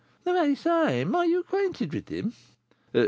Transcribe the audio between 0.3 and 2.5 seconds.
very same; are you acquainted with him?"